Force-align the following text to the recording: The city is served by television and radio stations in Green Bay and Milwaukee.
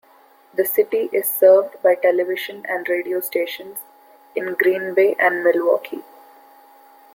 The 0.55 0.65
city 0.65 1.11
is 1.13 1.29
served 1.29 1.79
by 1.83 1.93
television 1.93 2.65
and 2.67 2.89
radio 2.89 3.19
stations 3.19 3.77
in 4.33 4.55
Green 4.55 4.95
Bay 4.95 5.15
and 5.19 5.43
Milwaukee. 5.43 6.01